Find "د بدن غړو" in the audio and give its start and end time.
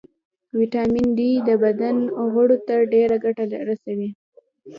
1.47-2.57